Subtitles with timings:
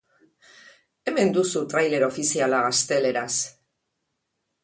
[1.11, 3.33] Hemen duzu trailer ofiziala gazteleraz.